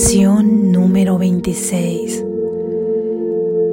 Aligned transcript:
Lección 0.00 0.70
número 0.70 1.18
26. 1.18 2.24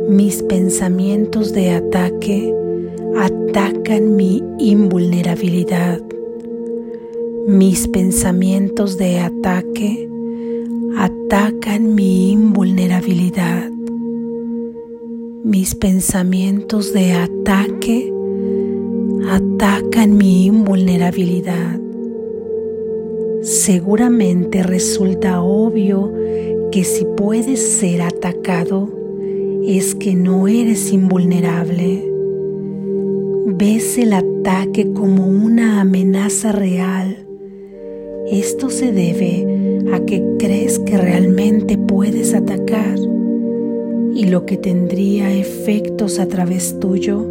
Mis 0.10 0.42
pensamientos 0.42 1.54
de 1.54 1.70
ataque 1.70 2.52
atacan 3.16 4.16
mi 4.16 4.41
invulnerabilidad. 4.57 6.02
Mis 7.48 7.88
pensamientos 7.88 8.98
de 8.98 9.20
ataque 9.20 10.09
atacan 10.98 11.93
mi 11.93 12.32
invulnerabilidad. 12.32 13.70
Mis 15.44 15.76
pensamientos 15.76 16.92
de 16.92 17.14
ataque 17.14 18.12
atacan 19.30 20.18
mi 20.18 20.48
invulnerabilidad. 20.48 21.84
Seguramente 23.46 24.64
resulta 24.64 25.40
obvio 25.44 26.12
que 26.72 26.84
si 26.84 27.05
puedes 27.16 27.59
ser 27.77 28.02
atacado 28.02 28.90
es 29.63 29.94
que 29.94 30.16
no 30.16 30.48
eres 30.48 30.91
invulnerable. 30.91 32.12
Ves 33.45 33.99
el 33.99 34.13
ataque 34.13 34.91
como 34.94 35.27
una 35.27 35.81
amenaza 35.81 36.54
real. 36.54 37.27
Esto 38.31 38.71
se 38.71 38.91
debe 38.91 39.46
a 39.93 39.99
que 39.99 40.23
crees 40.40 40.80
que 40.80 40.98
realmente 40.98 41.77
puedes 41.77 42.34
atacar 42.34 42.98
y 44.16 44.26
lo 44.26 44.48
que 44.48 44.57
tendría 44.57 45.32
efectos 45.32 46.18
a 46.18 46.27
través 46.27 46.80
tuyo 46.80 47.23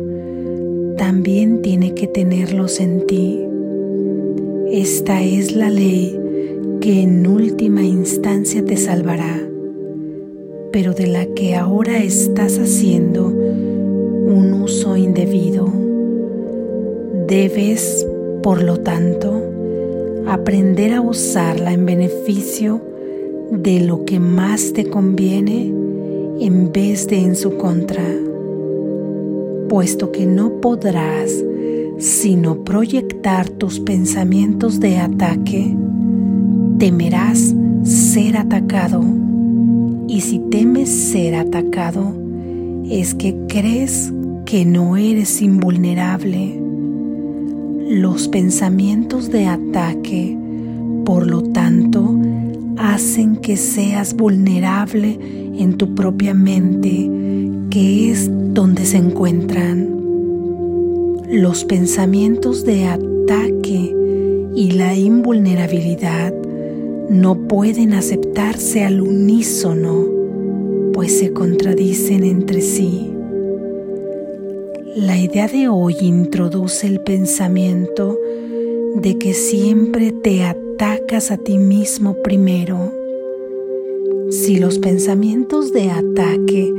también 0.97 1.61
tiene 1.61 1.93
que 1.93 2.07
tenerlos 2.07 2.79
en 2.79 3.05
ti. 3.05 3.41
Esta 4.77 5.23
es 5.23 5.55
la 5.55 5.71
ley 5.71 6.19
que 6.81 7.03
en 7.03 7.29
última 7.29 7.85
instancia 7.85 8.65
te 8.65 8.77
salvará, 8.77 9.41
pero 10.73 10.95
de 10.95 11.07
la 11.07 11.27
que 11.27 11.55
ahora 11.55 12.03
estás 12.03 12.59
haciendo 12.59 13.29
un 13.29 14.53
uso 14.53 14.97
indebido. 14.97 15.73
Debes, 17.29 18.05
por 18.43 18.65
lo 18.65 18.81
tanto, 18.81 19.41
aprender 20.27 20.93
a 20.95 21.03
usarla 21.03 21.73
en 21.73 21.87
beneficio 21.87 22.81
de 23.53 23.79
lo 23.79 24.05
que 24.05 24.19
más 24.19 24.73
te 24.73 24.87
conviene 24.87 25.73
en 26.41 26.73
vez 26.73 27.07
de 27.07 27.21
en 27.21 27.37
su 27.37 27.59
contra, 27.59 28.03
puesto 29.69 30.11
que 30.11 30.27
no 30.27 30.61
podrás 30.61 31.45
sino 31.99 32.65
proyectar 32.65 33.49
tus 33.49 33.81
pensamientos 33.81 34.81
de 34.81 34.99
ataque, 34.99 35.77
temerás 36.79 37.55
ser 37.83 38.37
atacado. 38.37 39.03
Y 40.09 40.21
si 40.21 40.39
temes 40.51 40.91
ser 40.91 41.35
atacado, 41.35 42.15
es 42.91 43.15
que 43.15 43.35
crees 43.49 44.13
que 44.45 44.65
no 44.65 44.97
eres 44.97 45.41
invulnerable. 45.41 46.61
Los 47.89 48.29
pensamientos 48.29 49.31
de 49.31 49.47
ataque, 49.47 50.37
por 51.05 51.27
lo 51.27 51.43
tanto, 51.43 52.19
hacen 52.77 53.37
que 53.37 53.57
seas 53.57 54.15
vulnerable 54.15 55.19
en 55.59 55.77
tu 55.77 55.95
propia 55.95 56.35
mente, 56.35 57.11
que 57.71 58.11
es 58.11 58.31
donde 58.53 58.85
se 58.85 58.99
encuentran. 58.99 59.94
Los 61.35 61.65
pensamientos 61.65 62.65
de 62.65 62.85
ataque 62.85 63.93
y 64.55 64.71
la 64.71 64.95
invulnerabilidad 64.95 66.33
no 67.11 67.49
pueden 67.49 67.93
aceptarse 67.93 68.85
al 68.85 69.01
unísono, 69.01 70.07
pues 70.93 71.19
se 71.19 71.33
contradicen 71.33 72.23
entre 72.23 72.61
sí. 72.61 73.11
La 74.95 75.19
idea 75.19 75.49
de 75.49 75.67
hoy 75.67 75.97
introduce 76.03 76.87
el 76.87 77.01
pensamiento 77.01 78.17
de 78.95 79.19
que 79.19 79.35
siempre 79.35 80.13
te 80.13 80.45
atacas 80.45 81.33
a 81.33 81.37
ti 81.37 81.59
mismo 81.59 82.15
primero. 82.23 82.93
Si 84.31 84.59
los 84.59 84.79
pensamientos 84.79 85.73
de 85.73 85.91
ataque 85.91 86.73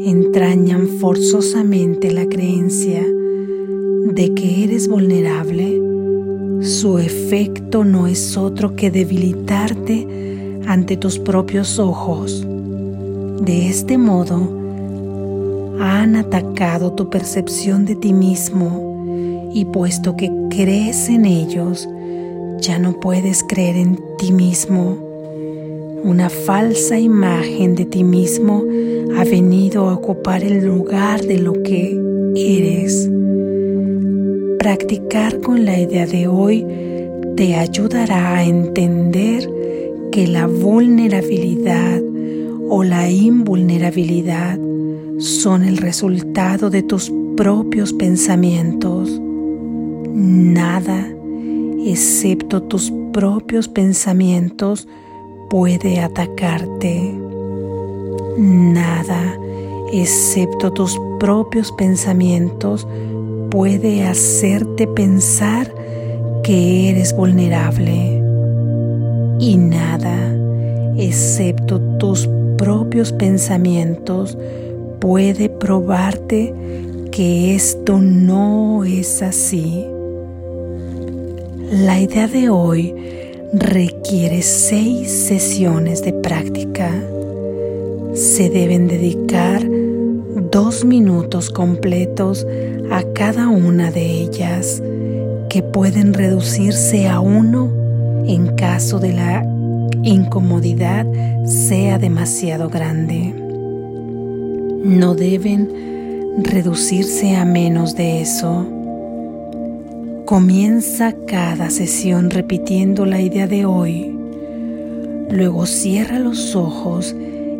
entrañan 0.00 0.88
forzosamente 0.88 2.10
la 2.10 2.28
creencia 2.28 3.06
de 4.06 4.34
que 4.34 4.64
eres 4.64 4.88
vulnerable, 4.88 5.80
su 6.62 6.98
efecto 6.98 7.84
no 7.84 8.06
es 8.06 8.36
otro 8.36 8.74
que 8.76 8.90
debilitarte 8.90 10.06
ante 10.66 10.96
tus 10.96 11.18
propios 11.18 11.78
ojos. 11.78 12.46
De 13.42 13.68
este 13.68 13.98
modo, 13.98 14.58
han 15.80 16.16
atacado 16.16 16.92
tu 16.92 17.08
percepción 17.08 17.84
de 17.86 17.96
ti 17.96 18.12
mismo 18.12 19.50
y 19.54 19.64
puesto 19.66 20.16
que 20.16 20.30
crees 20.50 21.08
en 21.08 21.24
ellos, 21.24 21.88
ya 22.58 22.78
no 22.78 23.00
puedes 23.00 23.42
creer 23.42 23.76
en 23.76 23.98
ti 24.18 24.32
mismo. 24.32 24.96
Una 26.04 26.30
falsa 26.30 26.98
imagen 26.98 27.74
de 27.74 27.84
ti 27.84 28.04
mismo 28.04 28.64
ha 29.16 29.24
venido 29.24 29.88
a 29.88 29.94
ocupar 29.94 30.42
el 30.42 30.64
lugar 30.64 31.22
de 31.22 31.38
lo 31.38 31.54
que 31.62 31.98
eres. 32.34 33.10
Practicar 34.60 35.40
con 35.40 35.64
la 35.64 35.80
idea 35.80 36.04
de 36.04 36.28
hoy 36.28 36.66
te 37.34 37.54
ayudará 37.54 38.36
a 38.36 38.44
entender 38.44 39.50
que 40.12 40.26
la 40.26 40.46
vulnerabilidad 40.46 42.02
o 42.68 42.84
la 42.84 43.08
invulnerabilidad 43.08 44.58
son 45.16 45.64
el 45.64 45.78
resultado 45.78 46.68
de 46.68 46.82
tus 46.82 47.10
propios 47.38 47.94
pensamientos. 47.94 49.18
Nada, 50.12 51.08
excepto 51.86 52.62
tus 52.62 52.92
propios 53.14 53.66
pensamientos, 53.66 54.86
puede 55.48 56.00
atacarte. 56.00 57.14
Nada, 58.36 59.38
excepto 59.90 60.70
tus 60.70 61.00
propios 61.18 61.72
pensamientos, 61.72 62.86
puede 63.50 64.04
hacerte 64.04 64.86
pensar 64.86 65.74
que 66.44 66.90
eres 66.90 67.14
vulnerable 67.14 68.22
y 69.40 69.56
nada, 69.56 70.34
excepto 70.96 71.80
tus 71.98 72.28
propios 72.56 73.12
pensamientos, 73.12 74.38
puede 75.00 75.48
probarte 75.48 76.54
que 77.10 77.54
esto 77.54 77.98
no 77.98 78.84
es 78.84 79.22
así. 79.22 79.84
La 81.72 82.00
idea 82.00 82.28
de 82.28 82.48
hoy 82.50 82.94
requiere 83.52 84.42
seis 84.42 85.10
sesiones 85.10 86.02
de 86.02 86.12
práctica. 86.12 86.90
Se 88.14 88.50
deben 88.50 88.88
dedicar 88.88 89.62
dos 90.50 90.84
minutos 90.84 91.50
completos 91.50 92.46
a 92.90 93.02
cada 93.14 93.48
una 93.48 93.90
de 93.90 94.02
ellas, 94.02 94.82
que 95.48 95.62
pueden 95.62 96.12
reducirse 96.14 97.08
a 97.08 97.20
uno 97.20 97.72
en 98.26 98.54
caso 98.56 98.98
de 98.98 99.12
la 99.12 99.44
incomodidad 100.02 101.06
sea 101.44 101.98
demasiado 101.98 102.68
grande. 102.68 103.34
No 104.84 105.14
deben 105.14 105.68
reducirse 106.42 107.36
a 107.36 107.44
menos 107.44 107.94
de 107.96 108.22
eso. 108.22 108.66
Comienza 110.24 111.14
cada 111.26 111.70
sesión 111.70 112.30
repitiendo 112.30 113.04
la 113.04 113.20
idea 113.20 113.46
de 113.46 113.66
hoy. 113.66 114.16
Luego 115.30 115.66
cierra 115.66 116.18
los 116.18 116.56
ojos 116.56 117.14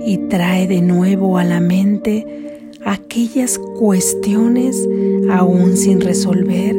y 0.04 0.16
trae 0.28 0.66
de 0.66 0.80
nuevo 0.80 1.36
a 1.36 1.44
la 1.44 1.60
mente 1.60 2.49
aquellas 2.90 3.56
cuestiones 3.78 4.88
aún 5.30 5.76
sin 5.76 6.00
resolver 6.00 6.74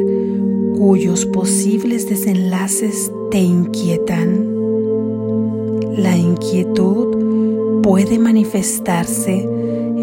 cuyos 0.76 1.24
posibles 1.24 2.06
desenlaces 2.06 3.10
te 3.30 3.38
inquietan. 3.38 4.46
La 5.96 6.14
inquietud 6.14 7.80
puede 7.82 8.18
manifestarse 8.18 9.48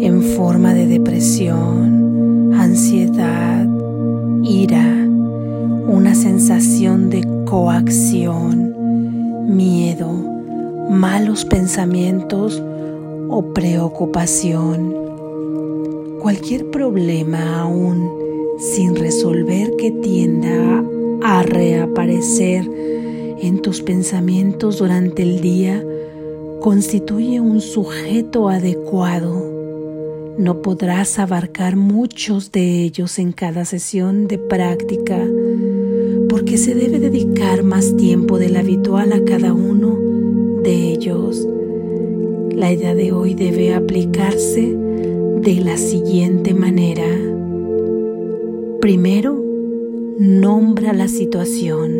en 0.00 0.22
forma 0.34 0.74
de 0.74 0.86
depresión, 0.86 2.54
ansiedad, 2.54 3.68
ira, 4.42 5.06
una 5.86 6.16
sensación 6.16 7.10
de 7.10 7.24
coacción, 7.44 8.74
miedo, 9.56 10.10
malos 10.90 11.44
pensamientos 11.44 12.60
o 13.28 13.54
preocupación 13.54 14.99
cualquier 16.20 16.70
problema 16.70 17.60
aún 17.60 18.10
sin 18.58 18.94
resolver 18.94 19.74
que 19.76 19.90
tienda 19.90 20.84
a 21.22 21.42
reaparecer 21.42 22.70
en 23.40 23.62
tus 23.62 23.80
pensamientos 23.80 24.78
durante 24.78 25.22
el 25.22 25.40
día 25.40 25.82
constituye 26.60 27.40
un 27.40 27.62
sujeto 27.62 28.50
adecuado. 28.50 29.50
No 30.36 30.60
podrás 30.60 31.18
abarcar 31.18 31.76
muchos 31.76 32.52
de 32.52 32.82
ellos 32.82 33.18
en 33.18 33.32
cada 33.32 33.64
sesión 33.64 34.28
de 34.28 34.36
práctica 34.38 35.26
porque 36.28 36.58
se 36.58 36.74
debe 36.74 37.00
dedicar 37.00 37.62
más 37.62 37.96
tiempo 37.96 38.38
del 38.38 38.56
habitual 38.56 39.14
a 39.14 39.24
cada 39.24 39.54
uno 39.54 39.98
de 40.62 40.92
ellos. 40.92 41.48
La 42.54 42.70
idea 42.70 42.94
de 42.94 43.10
hoy 43.12 43.34
debe 43.34 43.74
aplicarse 43.74 44.69
de 45.42 45.54
la 45.54 45.78
siguiente 45.78 46.52
manera. 46.52 47.06
Primero, 48.80 49.42
nombra 50.18 50.92
la 50.92 51.08
situación. 51.08 51.90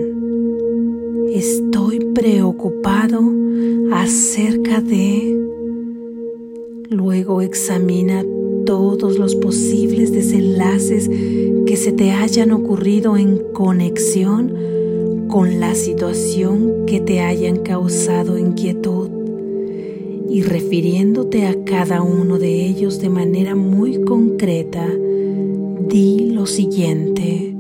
Estoy 1.32 2.00
preocupado 2.14 3.20
acerca 3.92 4.82
de... 4.82 5.38
Luego 6.90 7.40
examina 7.40 8.24
todos 8.66 9.18
los 9.18 9.34
posibles 9.36 10.12
desenlaces 10.12 11.08
que 11.08 11.76
se 11.76 11.92
te 11.92 12.10
hayan 12.10 12.50
ocurrido 12.50 13.16
en 13.16 13.38
conexión 13.54 14.54
con 15.28 15.60
la 15.60 15.74
situación 15.74 16.84
que 16.86 17.00
te 17.00 17.20
hayan 17.20 17.58
causado 17.58 18.36
inquietud 18.36 19.19
y 20.30 20.42
refiriéndote 20.42 21.46
a 21.46 21.64
cada 21.64 22.02
uno 22.02 22.38
de 22.38 22.64
ellos 22.66 23.00
de 23.00 23.08
manera 23.08 23.56
muy 23.56 24.02
concreta, 24.02 24.86
di 25.88 26.30
lo 26.30 26.46
siguiente. 26.46 27.54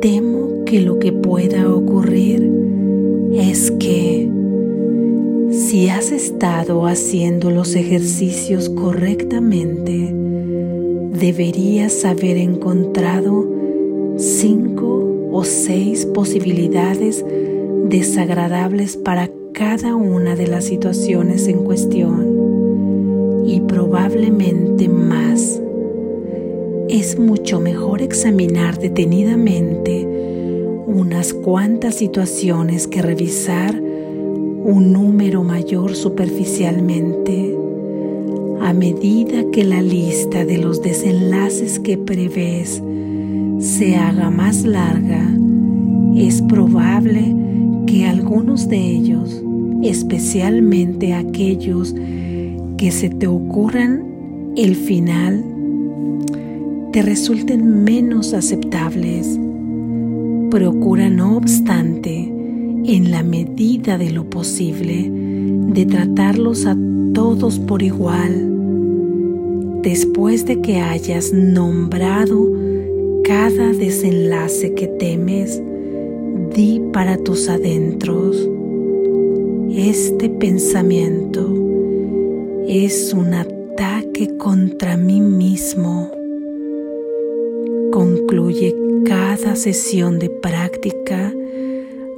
Temo 0.00 0.64
que 0.64 0.80
lo 0.80 1.00
que 1.00 1.12
pueda 1.12 1.74
ocurrir 1.74 2.48
es 3.32 3.72
que 3.72 4.30
si 5.50 5.88
has 5.88 6.12
estado 6.12 6.86
haciendo 6.86 7.50
los 7.50 7.74
ejercicios 7.74 8.68
correctamente, 8.68 10.14
deberías 11.18 12.04
haber 12.04 12.36
encontrado 12.36 13.44
cinco 14.16 15.28
o 15.32 15.42
seis 15.42 16.06
posibilidades 16.06 17.24
desagradables 17.88 18.96
para 18.96 19.28
cada 19.58 19.96
una 19.96 20.36
de 20.36 20.46
las 20.46 20.66
situaciones 20.66 21.48
en 21.48 21.64
cuestión 21.64 23.42
y 23.44 23.58
probablemente 23.62 24.88
más. 24.88 25.60
Es 26.88 27.18
mucho 27.18 27.58
mejor 27.58 28.00
examinar 28.00 28.78
detenidamente 28.78 30.06
unas 30.86 31.34
cuantas 31.34 31.96
situaciones 31.96 32.86
que 32.86 33.02
revisar 33.02 33.74
un 33.74 34.92
número 34.92 35.42
mayor 35.42 35.96
superficialmente. 35.96 37.56
A 38.60 38.72
medida 38.72 39.42
que 39.50 39.64
la 39.64 39.82
lista 39.82 40.44
de 40.44 40.58
los 40.58 40.82
desenlaces 40.82 41.80
que 41.80 41.98
prevés 41.98 42.80
se 43.58 43.96
haga 43.96 44.30
más 44.30 44.64
larga, 44.64 45.28
es 46.14 46.42
probable 46.42 47.34
que 47.88 48.06
algunos 48.06 48.68
de 48.68 48.78
ellos, 48.78 49.42
especialmente 49.82 51.14
aquellos 51.14 51.94
que 52.76 52.90
se 52.90 53.08
te 53.08 53.26
ocurran 53.26 54.04
el 54.56 54.74
final, 54.74 55.44
te 56.92 57.02
resulten 57.02 57.84
menos 57.84 58.34
aceptables. 58.34 59.38
Procura, 60.50 61.10
no 61.10 61.36
obstante, 61.36 62.32
en 62.84 63.10
la 63.10 63.22
medida 63.22 63.98
de 63.98 64.10
lo 64.10 64.28
posible, 64.28 65.10
de 65.10 65.86
tratarlos 65.86 66.66
a 66.66 66.76
todos 67.12 67.58
por 67.58 67.82
igual. 67.82 68.54
Después 69.82 70.46
de 70.46 70.60
que 70.60 70.80
hayas 70.80 71.32
nombrado 71.32 72.52
cada 73.24 73.72
desenlace 73.72 74.74
que 74.74 74.86
temes, 74.86 75.62
di 76.54 76.80
para 76.92 77.18
tus 77.18 77.48
adentros, 77.48 78.48
este 79.70 80.28
pensamiento 80.28 81.54
es 82.66 83.12
un 83.12 83.34
ataque 83.34 84.36
contra 84.36 84.96
mí 84.96 85.20
mismo. 85.20 86.10
Concluye 87.92 88.74
cada 89.04 89.56
sesión 89.56 90.18
de 90.18 90.30
práctica 90.30 91.32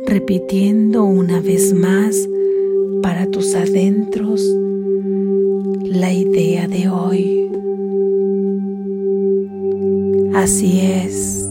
repitiendo 0.06 1.04
una 1.04 1.40
vez 1.40 1.72
más 1.74 2.28
para 3.02 3.26
tus 3.26 3.54
adentros 3.54 4.42
la 5.84 6.12
idea 6.12 6.66
de 6.66 6.88
hoy. 6.88 7.50
Así 10.34 10.80
es. 10.80 11.48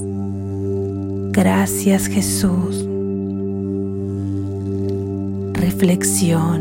Gracias 1.32 2.08
Jesús. 2.08 2.89
Reflexión. 5.80 6.60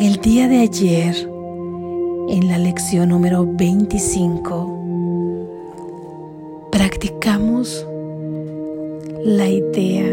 El 0.00 0.16
día 0.22 0.48
de 0.48 0.60
ayer, 0.60 1.14
en 2.30 2.48
la 2.48 2.56
lección 2.56 3.10
número 3.10 3.46
25, 3.46 4.78
practicamos 6.72 7.86
la 9.26 9.50
idea 9.50 10.10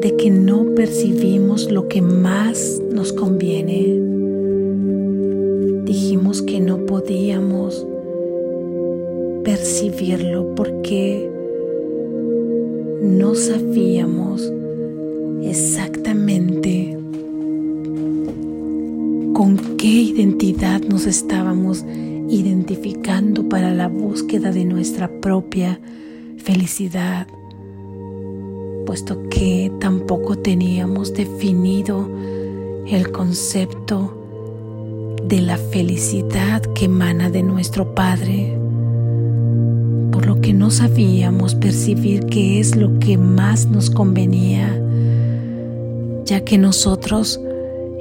de 0.00 0.16
que 0.18 0.28
no 0.28 0.74
percibimos 0.74 1.70
lo 1.70 1.86
que 1.86 2.02
más 2.02 2.82
nos 2.90 3.12
conviene. 3.12 4.00
Dijimos 5.84 6.42
que 6.42 6.58
no 6.58 6.84
podíamos 6.84 7.86
percibirlo 9.44 10.35
estábamos 21.10 21.84
identificando 22.28 23.48
para 23.48 23.74
la 23.74 23.88
búsqueda 23.88 24.50
de 24.50 24.64
nuestra 24.64 25.08
propia 25.20 25.80
felicidad, 26.38 27.26
puesto 28.84 29.28
que 29.28 29.72
tampoco 29.80 30.36
teníamos 30.36 31.14
definido 31.14 32.08
el 32.86 33.10
concepto 33.12 34.12
de 35.24 35.40
la 35.40 35.56
felicidad 35.56 36.62
que 36.74 36.84
emana 36.84 37.30
de 37.30 37.42
nuestro 37.42 37.94
Padre. 37.94 38.56
Lo 40.26 40.40
que 40.40 40.52
no 40.52 40.72
sabíamos 40.72 41.54
percibir 41.54 42.26
qué 42.26 42.58
es 42.58 42.74
lo 42.74 42.98
que 42.98 43.16
más 43.16 43.66
nos 43.66 43.90
convenía, 43.90 44.76
ya 46.24 46.44
que 46.44 46.58
nosotros 46.58 47.40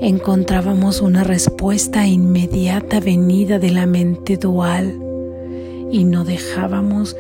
encontrábamos 0.02 1.02
una 1.02 1.24
respuesta 1.24 2.06
inmediata 2.06 3.00
venida 3.00 3.60
de 3.60 3.72
la 3.72 3.86
mente 3.86 4.38
dual 4.38 4.94
y 5.92 6.04
no 6.04 6.26
dejábamos 6.26 7.16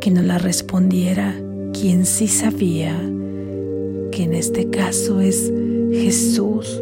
que 0.00 0.10
nos 0.10 0.24
la 0.24 0.38
respondiera 0.38 1.34
quien 1.72 2.06
sí 2.06 2.28
sabía, 2.28 2.94
que 4.10 4.22
en 4.22 4.34
este 4.34 4.70
caso 4.70 5.20
es 5.20 5.52
Jesús 5.92 6.80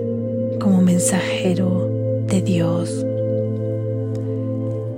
como 0.61 0.81
mensajero 0.83 1.91
de 2.29 2.43
Dios. 2.43 3.05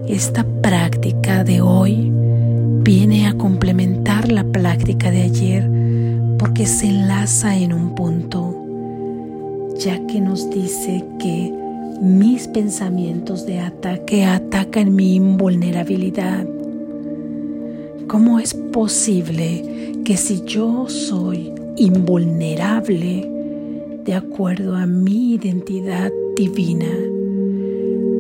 Esta 0.06 0.44
práctica 0.60 1.44
de 1.44 1.62
hoy 1.62 2.12
viene 2.82 3.26
a 3.26 3.34
complementar 3.34 4.30
la 4.30 4.44
práctica 4.44 5.10
de 5.10 5.22
ayer 5.22 5.68
porque 6.38 6.66
se 6.66 6.88
enlaza 6.88 7.56
en 7.56 7.72
un 7.72 7.94
punto, 7.94 8.63
ya 9.78 10.04
que 10.06 10.20
nos 10.20 10.50
dice 10.50 11.04
que 11.18 11.52
mis 12.00 12.48
pensamientos 12.48 13.46
de 13.46 13.60
ataque 13.60 14.24
atacan 14.24 14.94
mi 14.94 15.16
invulnerabilidad. 15.16 16.46
¿Cómo 18.08 18.38
es 18.38 18.54
posible 18.54 19.94
que 20.04 20.16
si 20.16 20.42
yo 20.44 20.88
soy 20.88 21.52
invulnerable 21.76 23.30
de 24.04 24.14
acuerdo 24.14 24.76
a 24.76 24.86
mi 24.86 25.34
identidad 25.34 26.12
divina, 26.36 26.92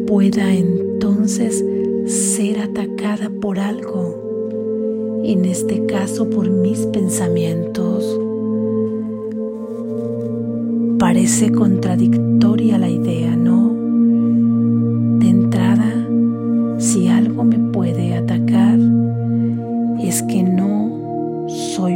pueda 0.06 0.52
entonces 0.52 1.64
ser 2.06 2.60
atacada 2.60 3.30
por 3.40 3.58
algo? 3.58 4.24
en 5.24 5.46
este 5.46 5.86
caso 5.86 6.28
por 6.28 6.50
mis 6.50 6.80
pensamientos. 6.86 8.04
Parece 11.04 11.52
contradictoria 11.52 12.78
la 12.78 12.88
idea, 12.88 13.36
¿no? 13.36 13.68
De 15.18 15.28
entrada, 15.28 16.08
si 16.78 17.08
algo 17.08 17.44
me 17.44 17.58
puede 17.58 18.14
atacar, 18.14 18.78
es 20.02 20.22
que 20.22 20.42
no 20.42 21.46
soy 21.46 21.92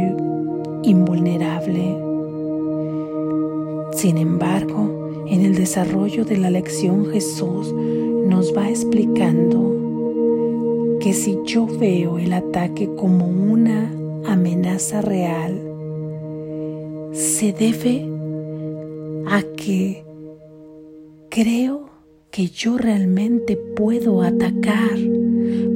invulnerable. 0.83 1.97
Sin 3.93 4.19
embargo, 4.19 5.25
en 5.27 5.41
el 5.41 5.55
desarrollo 5.55 6.23
de 6.23 6.37
la 6.37 6.51
lección 6.51 7.07
Jesús 7.07 7.73
nos 7.73 8.55
va 8.55 8.69
explicando 8.69 10.99
que 11.01 11.13
si 11.13 11.39
yo 11.45 11.65
veo 11.65 12.19
el 12.19 12.31
ataque 12.31 12.87
como 12.95 13.25
una 13.25 13.91
amenaza 14.27 15.01
real, 15.01 15.59
se 17.11 17.53
debe 17.53 18.08
a 19.29 19.43
que 19.55 20.03
creo 21.29 21.89
que 22.31 22.47
yo 22.47 22.77
realmente 22.77 23.55
puedo 23.75 24.23
atacar 24.23 24.97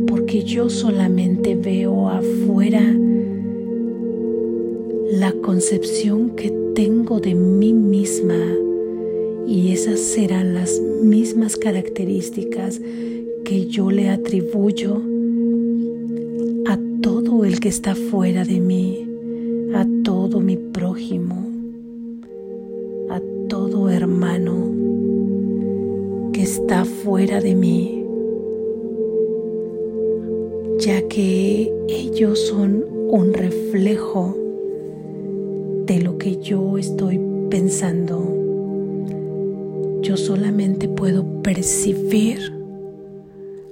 porque 0.07 0.43
yo 0.43 0.69
solamente 0.69 1.55
veo 1.55 2.09
afuera 2.09 2.81
la 5.11 5.31
concepción 5.43 6.31
que 6.31 6.51
tengo 6.73 7.19
de 7.19 7.35
mí 7.35 7.73
misma 7.73 8.39
y 9.47 9.71
esas 9.71 9.99
serán 9.99 10.55
las 10.55 10.79
mismas 11.03 11.55
características 11.55 12.81
que 13.45 13.67
yo 13.67 13.91
le 13.91 14.09
atribuyo 14.09 14.99
a 16.67 16.79
todo 17.01 17.45
el 17.45 17.59
que 17.59 17.69
está 17.69 17.93
fuera 17.93 18.45
de 18.45 18.59
mí, 18.59 19.07
a 19.75 19.85
todo 20.03 20.39
mi 20.39 20.57
prójimo, 20.57 21.52
todo 23.53 23.87
hermano 23.87 24.71
que 26.33 26.41
está 26.41 26.85
fuera 26.85 27.39
de 27.39 27.53
mí, 27.53 28.03
ya 30.79 31.07
que 31.07 31.71
ellos 31.87 32.47
son 32.47 32.83
un 33.11 33.31
reflejo 33.31 34.35
de 35.85 35.99
lo 35.99 36.17
que 36.17 36.37
yo 36.37 36.79
estoy 36.79 37.21
pensando. 37.51 38.27
Yo 40.01 40.17
solamente 40.17 40.87
puedo 40.89 41.23
percibir 41.43 42.39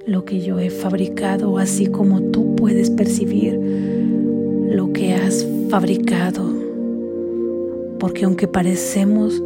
lo 0.06 0.24
que 0.24 0.42
yo 0.42 0.60
he 0.60 0.70
fabricado, 0.70 1.58
así 1.58 1.86
como 1.86 2.22
tú 2.30 2.54
puedes 2.54 2.88
percibir 2.88 3.58
lo 4.70 4.92
que 4.92 5.14
has 5.14 5.44
fabricado. 5.68 6.44
Porque 7.98 8.24
aunque 8.24 8.46
parecemos 8.46 9.42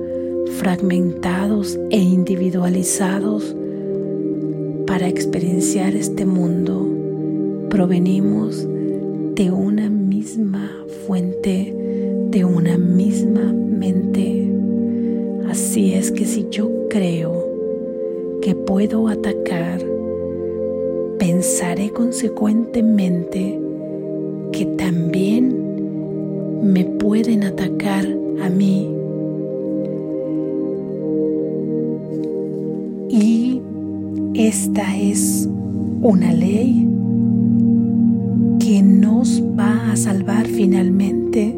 fragmentados 0.59 1.79
e 1.91 1.99
individualizados 1.99 3.55
para 4.87 5.09
experienciar 5.09 5.95
este 5.95 6.25
mundo, 6.25 6.87
provenimos 7.69 8.67
de 9.35 9.51
una 9.51 9.91
misma 9.91 10.71
fuente, 11.07 11.75
de 12.31 12.45
una 12.45 12.79
misma 12.79 13.53
mente. 13.53 14.51
Así 15.49 15.93
es 15.93 16.11
que 16.11 16.25
si 16.25 16.47
yo 16.51 16.71
creo 16.89 17.47
que 18.41 18.55
puedo 18.55 19.09
atacar, 19.09 19.81
pensaré 21.19 21.91
consecuentemente 21.91 23.61
que 24.53 24.65
también 24.79 25.55
me 26.63 26.85
pueden 26.85 27.45
atacar 27.45 28.07
a 28.41 28.49
mí. 28.49 28.96
Esta 34.47 34.97
es 34.97 35.49
una 36.03 36.33
ley 36.33 36.87
que 38.61 38.81
nos 38.81 39.43
va 39.59 39.91
a 39.91 39.97
salvar 39.97 40.47
finalmente 40.47 41.53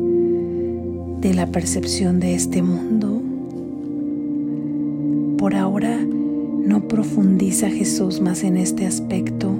de 1.20 1.34
la 1.34 1.48
percepción 1.48 2.18
de 2.18 2.34
este 2.34 2.62
mundo. 2.62 3.20
Por 5.36 5.54
ahora 5.54 5.98
no 6.00 6.88
profundiza 6.88 7.68
Jesús 7.68 8.22
más 8.22 8.42
en 8.42 8.56
este 8.56 8.86
aspecto, 8.86 9.54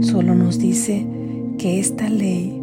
solo 0.00 0.34
nos 0.34 0.58
dice 0.58 1.04
que 1.58 1.78
esta 1.78 2.08
ley 2.08 2.58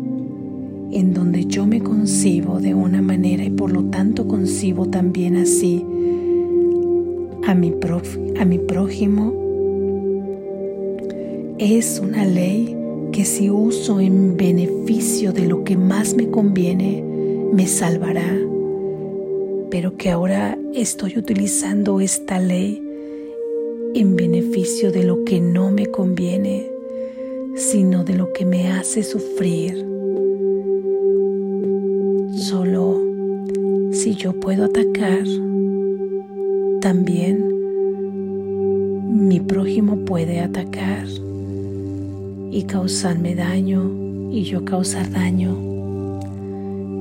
en 0.91 1.13
donde 1.13 1.46
yo 1.46 1.67
me 1.67 1.81
concibo 1.81 2.60
de 2.60 2.74
una 2.74 3.03
manera 3.03 3.43
y 3.43 3.51
por 3.51 3.72
lo 3.72 3.84
tanto 3.84 4.27
concibo 4.27 4.88
también 4.88 5.36
así 5.36 5.86
a 7.46 7.53
mi, 7.53 7.74
a 8.39 8.46
mi 8.46 8.57
prójimo, 8.57 9.46
es 11.59 11.99
una 11.99 12.23
ley 12.23 12.77
que 13.11 13.25
si 13.25 13.49
uso 13.49 13.99
en 13.99 14.37
beneficio 14.37 15.33
de 15.33 15.47
lo 15.47 15.63
que 15.63 15.75
más 15.75 16.13
me 16.13 16.29
conviene, 16.29 17.03
me 17.51 17.65
salvará, 17.65 18.37
pero 19.71 19.97
que 19.97 20.11
ahora 20.11 20.57
estoy 20.75 21.17
utilizando 21.17 21.99
esta 21.99 22.39
ley 22.39 22.83
en 23.95 24.15
beneficio 24.15 24.91
de 24.91 25.03
lo 25.03 25.23
que 25.23 25.41
no 25.41 25.71
me 25.71 25.87
conviene, 25.87 26.69
sino 27.55 28.03
de 28.03 28.13
lo 28.13 28.31
que 28.33 28.45
me 28.45 28.71
hace 28.71 29.01
sufrir. 29.01 29.83
Solo 32.35 33.01
si 33.91 34.13
yo 34.13 34.33
puedo 34.33 34.65
atacar, 34.65 35.23
también 36.81 37.43
mi 39.27 39.39
prójimo 39.39 40.05
puede 40.05 40.39
atacar 40.39 41.07
y 42.51 42.63
causarme 42.63 43.35
daño 43.35 43.91
y 44.31 44.43
yo 44.43 44.65
causar 44.65 45.09
daño. 45.11 45.55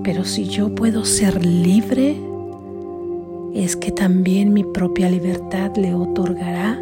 Pero 0.05 0.25
si 0.25 0.45
yo 0.45 0.75
puedo 0.75 1.05
ser 1.05 1.45
libre, 1.45 2.17
es 3.55 3.77
que 3.77 3.91
también 3.91 4.53
mi 4.53 4.65
propia 4.65 5.11
libertad 5.11 5.77
le 5.77 5.95
otorgará 5.95 6.81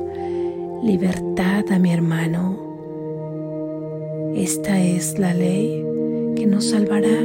libertad 0.82 1.64
a 1.70 1.78
mi 1.78 1.92
hermano. 1.92 2.58
Esta 4.34 4.82
es 4.82 5.18
la 5.18 5.32
ley 5.32 5.82
que 6.36 6.46
nos 6.46 6.70
salvará, 6.70 7.16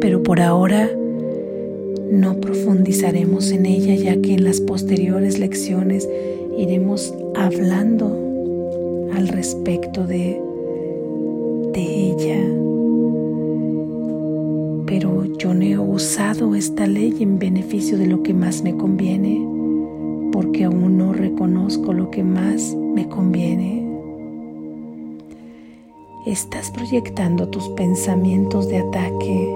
pero 0.00 0.22
por 0.22 0.40
ahora 0.40 0.88
no 2.10 2.40
profundizaremos 2.40 3.50
en 3.50 3.66
ella 3.66 3.94
ya 3.94 4.20
que 4.22 4.34
en 4.34 4.44
las 4.44 4.60
posteriores 4.60 5.38
lecciones 5.38 6.08
iremos 6.56 7.12
hablando 7.34 9.10
al 9.12 9.28
respecto 9.28 10.06
de, 10.06 10.40
de 11.74 11.82
ella. 11.82 12.40
Pero 14.86 15.24
yo 15.36 15.52
no 15.52 15.62
he 15.62 15.76
usado 15.76 16.54
esta 16.54 16.86
ley 16.86 17.16
en 17.20 17.38
beneficio 17.38 17.98
de 17.98 18.06
lo 18.06 18.22
que 18.22 18.32
más 18.32 18.62
me 18.62 18.76
conviene, 18.76 19.46
porque 20.32 20.64
aún 20.64 20.96
no 20.96 21.12
reconozco 21.12 21.92
lo 21.92 22.10
que 22.10 22.22
más 22.22 22.74
me 22.74 23.08
conviene. 23.08 23.82
Estás 26.26 26.70
proyectando 26.70 27.48
tus 27.48 27.68
pensamientos 27.70 28.68
de 28.68 28.78
ataque, 28.78 29.54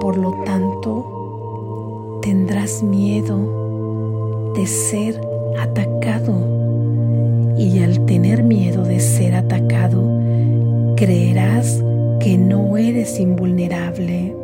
por 0.00 0.18
lo 0.18 0.32
tanto 0.44 2.18
tendrás 2.20 2.82
miedo 2.82 4.52
de 4.54 4.66
ser 4.66 5.20
atacado 5.58 6.69
y 7.60 7.80
al 7.80 8.06
tener 8.06 8.42
miedo 8.42 8.84
de 8.84 9.00
ser 9.00 9.34
atacado, 9.34 10.02
creerás 10.96 11.84
que 12.18 12.38
no 12.38 12.78
eres 12.78 13.20
invulnerable. 13.20 14.34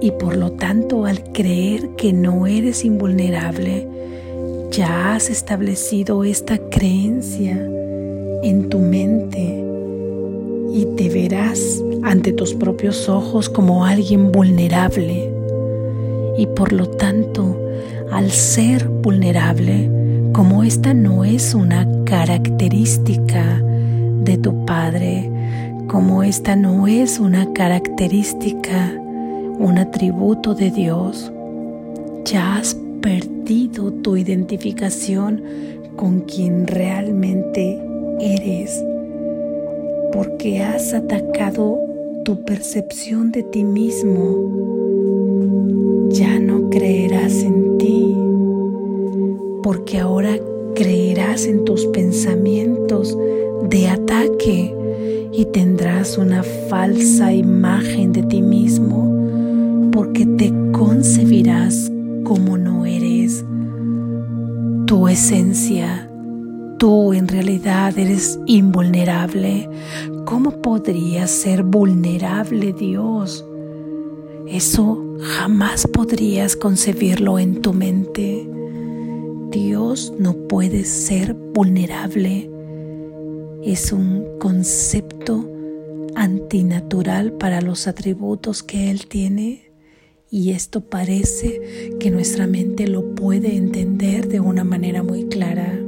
Y 0.00 0.10
por 0.12 0.36
lo 0.36 0.52
tanto, 0.52 1.04
al 1.04 1.22
creer 1.32 1.90
que 1.98 2.14
no 2.14 2.46
eres 2.46 2.82
invulnerable, 2.86 3.86
ya 4.70 5.14
has 5.14 5.28
establecido 5.28 6.24
esta 6.24 6.56
creencia 6.56 7.56
en 8.42 8.70
tu 8.70 8.78
mente 8.78 9.62
y 10.72 10.86
te 10.96 11.10
verás 11.10 11.82
ante 12.04 12.32
tus 12.32 12.54
propios 12.54 13.10
ojos 13.10 13.50
como 13.50 13.84
alguien 13.84 14.32
vulnerable. 14.32 15.30
Y 16.38 16.46
por 16.46 16.72
lo 16.72 16.88
tanto, 16.88 17.54
al 18.10 18.30
ser 18.30 18.88
vulnerable, 18.88 20.03
como 20.34 20.64
esta 20.64 20.92
no 20.94 21.24
es 21.24 21.54
una 21.54 21.86
característica 22.04 23.62
de 23.62 24.36
tu 24.36 24.66
Padre, 24.66 25.30
como 25.86 26.24
esta 26.24 26.56
no 26.56 26.88
es 26.88 27.20
una 27.20 27.52
característica, 27.52 28.92
un 29.60 29.78
atributo 29.78 30.56
de 30.56 30.72
Dios, 30.72 31.32
ya 32.24 32.56
has 32.56 32.76
perdido 33.00 33.92
tu 33.92 34.16
identificación 34.16 35.40
con 35.94 36.22
quien 36.22 36.66
realmente 36.66 37.80
eres, 38.18 38.84
porque 40.12 40.64
has 40.64 40.94
atacado 40.94 41.78
tu 42.24 42.44
percepción 42.44 43.30
de 43.30 43.44
ti 43.44 43.62
mismo. 43.62 44.50
Ya 46.10 46.40
no 46.40 46.70
creerás 46.70 47.34
en 47.34 47.78
ti, 47.78 48.13
porque 49.64 49.98
ahora 49.98 50.36
creerás 50.74 51.46
en 51.46 51.64
tus 51.64 51.86
pensamientos 51.86 53.16
de 53.70 53.88
ataque 53.88 54.76
y 55.32 55.46
tendrás 55.46 56.18
una 56.18 56.42
falsa 56.42 57.32
imagen 57.32 58.12
de 58.12 58.24
ti 58.24 58.42
mismo 58.42 59.90
porque 59.90 60.26
te 60.26 60.52
concebirás 60.70 61.90
como 62.24 62.58
no 62.58 62.84
eres. 62.84 63.42
Tu 64.86 65.08
esencia, 65.08 66.10
tú 66.78 67.14
en 67.14 67.26
realidad 67.26 67.98
eres 67.98 68.38
invulnerable. 68.44 69.70
¿Cómo 70.26 70.60
podría 70.60 71.26
ser 71.26 71.62
vulnerable 71.62 72.74
Dios? 72.74 73.46
Eso 74.46 75.02
jamás 75.20 75.86
podrías 75.86 76.54
concebirlo 76.54 77.38
en 77.38 77.62
tu 77.62 77.72
mente. 77.72 78.46
Dios 79.54 80.12
no 80.18 80.34
puede 80.48 80.84
ser 80.84 81.32
vulnerable. 81.32 82.50
Es 83.62 83.92
un 83.92 84.26
concepto 84.40 85.48
antinatural 86.16 87.34
para 87.34 87.60
los 87.60 87.86
atributos 87.86 88.64
que 88.64 88.90
Él 88.90 89.06
tiene 89.06 89.70
y 90.28 90.50
esto 90.50 90.80
parece 90.80 91.94
que 92.00 92.10
nuestra 92.10 92.48
mente 92.48 92.88
lo 92.88 93.14
puede 93.14 93.54
entender 93.54 94.26
de 94.26 94.40
una 94.40 94.64
manera 94.64 95.04
muy 95.04 95.26
clara. 95.26 95.78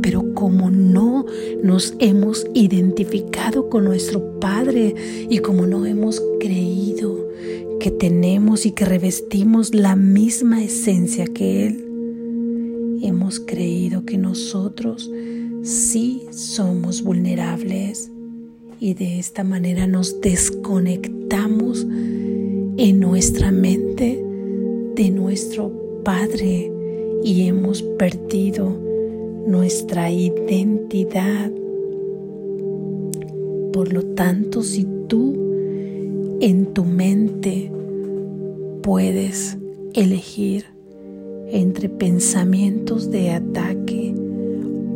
Pero 0.00 0.32
como 0.32 0.70
no 0.70 1.26
nos 1.62 1.94
hemos 1.98 2.46
identificado 2.54 3.68
con 3.68 3.84
nuestro 3.84 4.40
Padre 4.40 4.94
y 5.28 5.40
como 5.40 5.66
no 5.66 5.84
hemos 5.84 6.22
creído 6.40 7.28
que 7.80 7.90
tenemos 7.90 8.64
y 8.64 8.70
que 8.70 8.86
revestimos 8.86 9.74
la 9.74 9.94
misma 9.94 10.64
esencia 10.64 11.26
que 11.26 11.66
Él, 11.66 11.87
hemos 13.02 13.40
creído 13.40 14.04
que 14.04 14.18
nosotros 14.18 15.10
sí 15.62 16.22
somos 16.30 17.02
vulnerables 17.02 18.10
y 18.80 18.94
de 18.94 19.18
esta 19.18 19.44
manera 19.44 19.86
nos 19.86 20.20
desconectamos 20.20 21.82
en 21.82 23.00
nuestra 23.00 23.50
mente 23.50 24.24
de 24.94 25.10
nuestro 25.10 25.72
Padre 26.04 26.72
y 27.24 27.48
hemos 27.48 27.82
perdido 27.82 28.70
nuestra 29.46 30.10
identidad. 30.10 31.50
Por 33.72 33.92
lo 33.92 34.02
tanto, 34.14 34.62
si 34.62 34.86
tú 35.08 35.34
en 36.40 36.72
tu 36.72 36.84
mente 36.84 37.70
puedes 38.82 39.58
elegir 39.94 40.77
entre 41.50 41.88
pensamientos 41.88 43.10
de 43.10 43.30
ataque 43.30 44.14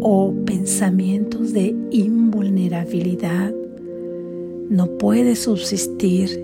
o 0.01 0.35
pensamientos 0.45 1.53
de 1.53 1.75
invulnerabilidad, 1.91 3.53
no 4.69 4.87
puedes 4.99 5.41
subsistir 5.41 6.43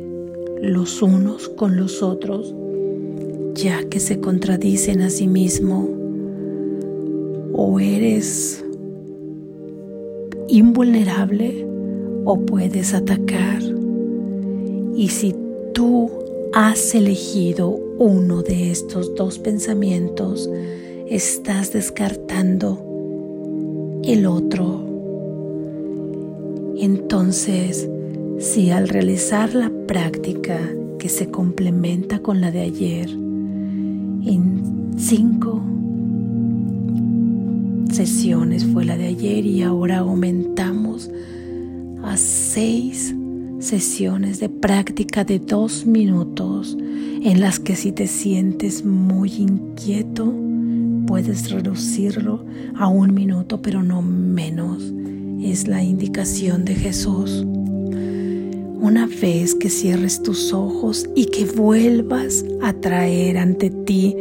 los 0.62 1.03
unos 1.03 1.49
con 1.49 1.77
los 1.77 2.03
otros, 2.03 2.55
ya 3.55 3.85
que 3.88 4.00
se 4.00 4.21
contradicen 4.21 5.03
a 5.03 5.11
sí 5.11 5.27
mismo. 5.27 5.88
O 7.53 7.81
eres 7.81 8.65
invulnerable 10.49 11.67
o 12.25 12.38
puedes 12.38 12.95
atacar. 12.95 13.62
Y 14.95 15.09
si 15.09 15.35
tú 15.73 16.11
has 16.53 16.95
elegido 16.95 17.88
uno 17.99 18.43
de 18.43 18.71
estos 18.71 19.14
dos 19.17 19.40
pensamientos, 19.40 20.49
estás 21.09 21.73
descartando 21.73 22.78
el 24.05 24.25
otro. 24.25 24.85
Entonces, 26.78 27.88
si 28.38 28.71
al 28.71 28.88
realizar 28.88 29.52
la 29.52 29.73
práctica 29.88 30.61
que 31.00 31.09
se 31.09 31.28
complementa 31.28 32.21
con 32.21 32.40
la 32.40 32.52
de 32.52 32.61
ayer, 32.61 33.11
en 33.11 34.92
cinco 34.96 35.61
sesiones 37.90 38.64
fue 38.64 38.85
la 38.85 38.96
de 38.96 39.07
ayer 39.07 39.44
y 39.44 39.62
ahora 39.62 39.99
aumentamos 39.99 41.11
a 42.05 42.16
seis 42.16 43.12
sesiones 43.59 44.38
de 44.38 44.49
práctica 44.49 45.25
de 45.25 45.40
dos 45.40 45.85
minutos 45.85 46.77
en 47.22 47.40
las 47.40 47.59
que 47.59 47.76
si 47.76 47.92
te 47.92 48.07
sientes 48.07 48.85
muy 48.85 49.33
inquieto 49.33 50.33
puedes 51.07 51.50
reducirlo 51.50 52.44
a 52.76 52.88
un 52.88 53.14
minuto 53.14 53.62
pero 53.62 53.83
no 53.83 54.02
menos. 54.02 54.92
Es 55.42 55.68
la 55.68 55.83
indicación 55.83 56.64
de 56.64 56.74
Jesús. 56.74 57.44
Una 58.81 59.07
vez 59.07 59.54
que 59.54 59.70
cierres 59.70 60.22
tus 60.22 60.52
ojos 60.52 61.09
y 61.14 61.26
que 61.26 61.44
vuelvas 61.44 62.44
a 62.62 62.72
traer 62.72 63.38
ante 63.38 63.70
ti 63.70 64.14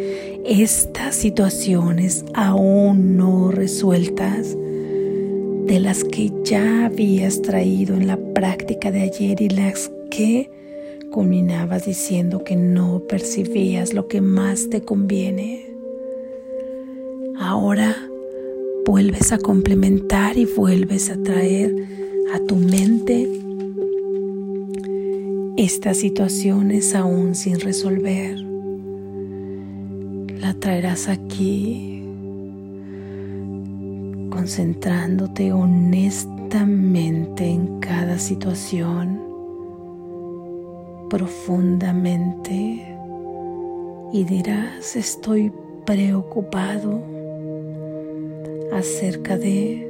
estas 0.45 1.15
situaciones 1.15 2.25
aún 2.33 3.17
no 3.17 3.51
resueltas, 3.51 4.55
de 4.55 5.79
las 5.81 6.03
que 6.03 6.31
ya 6.43 6.85
habías 6.85 7.41
traído 7.41 7.95
en 7.95 8.07
la 8.07 8.17
práctica 8.33 8.89
de 8.91 9.01
ayer 9.01 9.41
y 9.41 9.49
las 9.49 9.91
que 10.09 10.49
culminabas 11.17 11.83
diciendo 11.83 12.43
que 12.43 12.55
no 12.55 12.99
percibías 12.99 13.95
lo 13.95 14.07
que 14.07 14.21
más 14.21 14.69
te 14.69 14.81
conviene. 14.81 15.65
Ahora 17.39 17.95
vuelves 18.85 19.31
a 19.31 19.39
complementar 19.39 20.37
y 20.37 20.45
vuelves 20.45 21.09
a 21.09 21.17
traer 21.17 21.73
a 22.35 22.39
tu 22.41 22.55
mente 22.55 23.27
estas 25.57 25.97
situaciones 25.97 26.93
aún 26.93 27.33
sin 27.33 27.61
resolver. 27.61 28.37
La 30.39 30.53
traerás 30.53 31.07
aquí 31.07 32.03
concentrándote 34.29 35.51
honestamente 35.51 37.49
en 37.49 37.79
cada 37.79 38.19
situación 38.19 39.26
profundamente 41.09 42.95
y 44.13 44.23
dirás 44.23 44.95
estoy 44.95 45.51
preocupado 45.85 47.01
acerca 48.73 49.37
de 49.37 49.89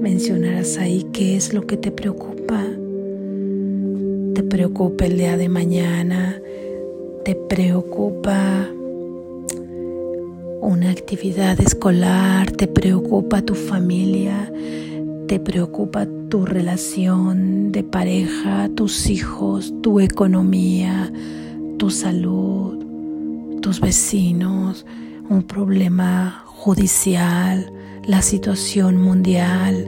mencionarás 0.00 0.78
ahí 0.78 1.06
qué 1.12 1.36
es 1.36 1.54
lo 1.54 1.66
que 1.66 1.76
te 1.76 1.90
preocupa. 1.90 2.64
Te 4.34 4.42
preocupa 4.42 5.06
el 5.06 5.18
día 5.18 5.36
de 5.36 5.48
mañana, 5.48 6.40
te 7.24 7.34
preocupa 7.34 8.68
una 10.60 10.90
actividad 10.90 11.60
escolar, 11.60 12.50
te 12.50 12.66
preocupa 12.66 13.42
tu 13.42 13.54
familia, 13.54 14.52
te 15.26 15.38
preocupa 15.38 16.06
tu 16.32 16.46
relación 16.46 17.72
de 17.72 17.82
pareja, 17.82 18.70
tus 18.74 19.10
hijos, 19.10 19.70
tu 19.82 20.00
economía, 20.00 21.12
tu 21.76 21.90
salud, 21.90 23.58
tus 23.60 23.82
vecinos, 23.82 24.86
un 25.28 25.42
problema 25.42 26.42
judicial, 26.46 27.70
la 28.06 28.22
situación 28.22 28.96
mundial. 28.96 29.86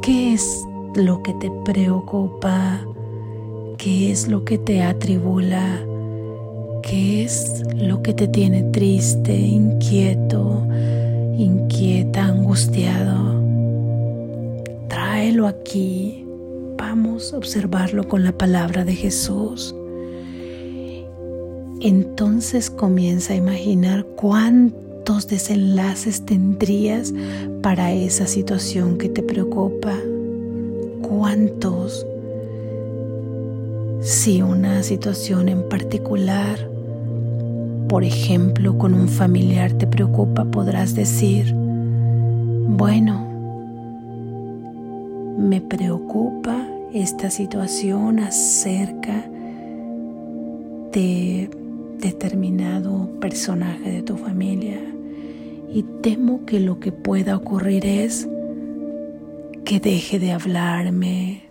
¿Qué 0.00 0.32
es 0.32 0.64
lo 0.94 1.22
que 1.22 1.34
te 1.34 1.50
preocupa? 1.66 2.80
¿Qué 3.76 4.10
es 4.10 4.28
lo 4.28 4.46
que 4.46 4.56
te 4.56 4.80
atribula? 4.82 5.84
¿Qué 6.82 7.24
es 7.24 7.62
lo 7.76 8.00
que 8.00 8.14
te 8.14 8.26
tiene 8.26 8.62
triste, 8.72 9.36
inquieto, 9.38 10.66
inquieta, 11.36 12.24
angustiado? 12.24 13.41
Tráelo 15.22 15.46
aquí. 15.46 16.26
Vamos 16.76 17.32
a 17.32 17.36
observarlo 17.36 18.08
con 18.08 18.24
la 18.24 18.32
palabra 18.32 18.84
de 18.84 18.96
Jesús. 18.96 19.72
Entonces 21.80 22.70
comienza 22.70 23.32
a 23.32 23.36
imaginar 23.36 24.04
cuántos 24.16 25.28
desenlaces 25.28 26.26
tendrías 26.26 27.14
para 27.62 27.92
esa 27.92 28.26
situación 28.26 28.98
que 28.98 29.08
te 29.08 29.22
preocupa. 29.22 29.96
¿Cuántos? 31.02 32.04
Si 34.00 34.42
una 34.42 34.82
situación 34.82 35.48
en 35.48 35.68
particular, 35.68 36.68
por 37.88 38.02
ejemplo, 38.02 38.76
con 38.76 38.92
un 38.92 39.06
familiar 39.06 39.72
te 39.74 39.86
preocupa, 39.86 40.44
podrás 40.46 40.96
decir, 40.96 41.54
bueno, 41.54 43.31
me 45.38 45.60
preocupa 45.60 46.66
esta 46.92 47.30
situación 47.30 48.18
acerca 48.18 49.24
de 50.92 51.48
determinado 51.98 53.08
personaje 53.20 53.90
de 53.90 54.02
tu 54.02 54.16
familia. 54.16 54.78
Y 55.72 55.84
temo 56.02 56.44
que 56.44 56.60
lo 56.60 56.80
que 56.80 56.92
pueda 56.92 57.36
ocurrir 57.36 57.86
es 57.86 58.28
que 59.64 59.80
deje 59.80 60.18
de 60.18 60.32
hablarme, 60.32 61.44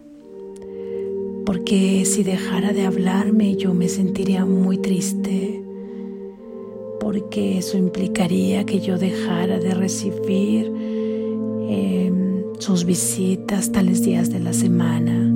porque 1.46 2.04
si 2.06 2.24
dejara 2.24 2.72
de 2.72 2.86
hablarme 2.86 3.56
yo 3.56 3.74
me 3.74 3.90
sentiría 3.90 4.46
muy 4.46 4.78
triste, 4.78 5.64
porque 7.00 7.58
eso 7.58 7.78
implicaría 7.78 8.64
que 8.66 8.80
yo 8.80 8.98
dejara 9.00 9.58
de 9.58 9.74
recibir 9.74 10.72
em, 11.68 12.31
sus 12.62 12.86
visitas 12.86 13.72
tales 13.72 14.04
días 14.04 14.30
de 14.30 14.40
la 14.40 14.54
semana. 14.54 15.34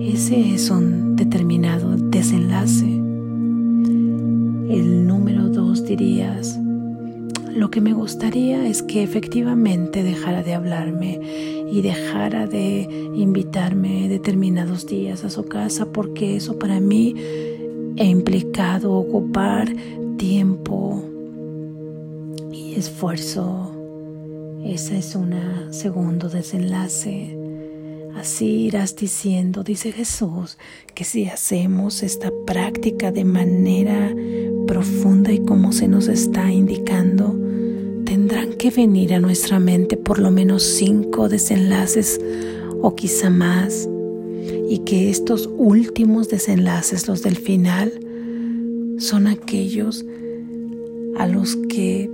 Ese 0.00 0.54
es 0.54 0.70
un 0.70 1.14
determinado 1.14 1.98
desenlace. 1.98 2.86
El 2.86 5.06
número 5.06 5.50
dos 5.50 5.84
dirías, 5.84 6.58
lo 7.54 7.70
que 7.70 7.82
me 7.82 7.92
gustaría 7.92 8.66
es 8.66 8.82
que 8.82 9.02
efectivamente 9.02 10.02
dejara 10.02 10.42
de 10.42 10.54
hablarme 10.54 11.20
y 11.70 11.82
dejara 11.82 12.46
de 12.46 12.88
invitarme 13.14 14.08
determinados 14.08 14.86
días 14.86 15.24
a 15.24 15.30
su 15.30 15.44
casa 15.44 15.92
porque 15.92 16.36
eso 16.36 16.58
para 16.58 16.80
mí 16.80 17.14
ha 17.98 18.04
implicado 18.04 18.94
ocupar 18.94 19.68
tiempo 20.16 21.04
y 22.50 22.76
esfuerzo. 22.76 23.75
Ese 24.68 24.98
es 24.98 25.14
un 25.14 25.32
segundo 25.70 26.28
desenlace. 26.28 27.38
Así 28.16 28.66
irás 28.66 28.96
diciendo, 28.96 29.62
dice 29.62 29.92
Jesús, 29.92 30.58
que 30.94 31.04
si 31.04 31.26
hacemos 31.26 32.02
esta 32.02 32.32
práctica 32.46 33.12
de 33.12 33.24
manera 33.24 34.14
profunda 34.66 35.32
y 35.32 35.38
como 35.40 35.72
se 35.72 35.86
nos 35.86 36.08
está 36.08 36.50
indicando, 36.50 37.38
tendrán 38.04 38.54
que 38.54 38.70
venir 38.70 39.14
a 39.14 39.20
nuestra 39.20 39.60
mente 39.60 39.96
por 39.96 40.18
lo 40.18 40.30
menos 40.30 40.62
cinco 40.62 41.28
desenlaces 41.28 42.20
o 42.82 42.94
quizá 42.96 43.30
más, 43.30 43.88
y 44.68 44.78
que 44.80 45.10
estos 45.10 45.48
últimos 45.56 46.28
desenlaces, 46.28 47.06
los 47.06 47.22
del 47.22 47.36
final, 47.36 47.92
son 48.98 49.26
aquellos 49.26 50.04
a 51.16 51.26
los 51.26 51.56
que 51.68 52.10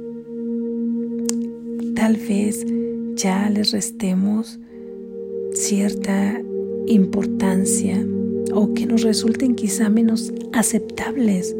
tal 2.02 2.16
vez 2.16 2.66
ya 3.14 3.48
les 3.48 3.70
restemos 3.70 4.58
cierta 5.54 6.42
importancia 6.88 8.04
o 8.52 8.74
que 8.74 8.86
nos 8.86 9.02
resulten 9.02 9.54
quizá 9.54 9.88
menos 9.88 10.32
aceptables, 10.52 11.54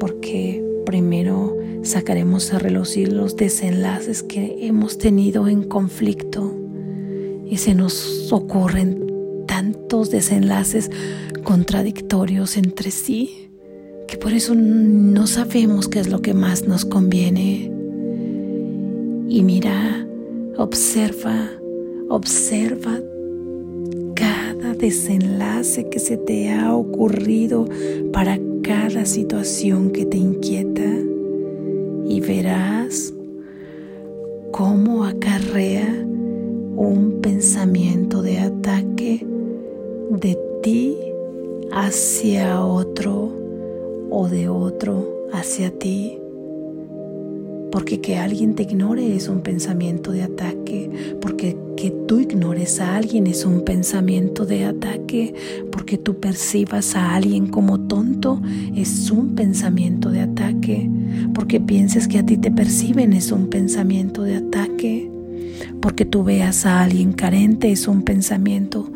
porque 0.00 0.64
primero 0.86 1.58
sacaremos 1.82 2.54
a 2.54 2.58
relucir 2.58 3.12
los 3.12 3.36
desenlaces 3.36 4.22
que 4.22 4.66
hemos 4.66 4.96
tenido 4.96 5.46
en 5.46 5.64
conflicto 5.64 6.58
y 7.44 7.58
se 7.58 7.74
nos 7.74 8.32
ocurren 8.32 9.44
tantos 9.46 10.10
desenlaces 10.10 10.90
contradictorios 11.42 12.56
entre 12.56 12.90
sí 12.90 13.50
que 14.08 14.16
por 14.16 14.32
eso 14.32 14.54
no 14.54 15.26
sabemos 15.26 15.88
qué 15.88 16.00
es 16.00 16.08
lo 16.08 16.22
que 16.22 16.32
más 16.32 16.66
nos 16.66 16.86
conviene. 16.86 17.73
Y 19.28 19.42
mira, 19.42 20.06
observa, 20.56 21.50
observa 22.08 23.00
cada 24.14 24.74
desenlace 24.74 25.88
que 25.88 25.98
se 25.98 26.16
te 26.16 26.52
ha 26.52 26.74
ocurrido 26.74 27.66
para 28.12 28.38
cada 28.62 29.04
situación 29.04 29.90
que 29.90 30.06
te 30.06 30.18
inquieta 30.18 30.84
y 32.06 32.20
verás 32.20 33.14
cómo 34.52 35.04
acarrea 35.04 35.88
un 36.76 37.20
pensamiento 37.20 38.22
de 38.22 38.38
ataque 38.38 39.26
de 40.10 40.38
ti 40.62 40.96
hacia 41.72 42.64
otro 42.64 43.32
o 44.10 44.28
de 44.28 44.48
otro 44.48 45.28
hacia 45.32 45.70
ti. 45.70 46.18
Porque 47.74 48.00
que 48.00 48.16
alguien 48.16 48.54
te 48.54 48.62
ignore 48.62 49.16
es 49.16 49.26
un 49.28 49.40
pensamiento 49.40 50.12
de 50.12 50.22
ataque. 50.22 51.16
Porque 51.20 51.56
que 51.76 51.90
tú 51.90 52.20
ignores 52.20 52.78
a 52.78 52.94
alguien 52.94 53.26
es 53.26 53.44
un 53.44 53.64
pensamiento 53.64 54.46
de 54.46 54.64
ataque. 54.64 55.34
Porque 55.72 55.98
tú 55.98 56.20
percibas 56.20 56.94
a 56.94 57.16
alguien 57.16 57.48
como 57.48 57.80
tonto 57.80 58.40
es 58.76 59.10
un 59.10 59.34
pensamiento 59.34 60.10
de 60.10 60.20
ataque. 60.20 60.88
Porque 61.34 61.58
pienses 61.58 62.06
que 62.06 62.20
a 62.20 62.24
ti 62.24 62.36
te 62.36 62.52
perciben 62.52 63.12
es 63.12 63.32
un 63.32 63.48
pensamiento 63.48 64.22
de 64.22 64.36
ataque. 64.36 65.10
Porque 65.80 66.04
tú 66.04 66.22
veas 66.22 66.66
a 66.66 66.80
alguien 66.80 67.12
carente 67.12 67.72
es 67.72 67.88
un 67.88 68.02
pensamiento 68.02 68.88